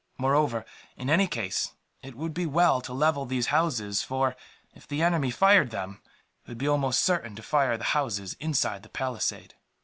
[0.17, 0.65] Moreover,
[0.97, 4.35] in any case it would be well to level these houses for,
[4.73, 6.01] if the enemy fired them,
[6.43, 9.53] it would be almost certain to fire the houses inside the palisade."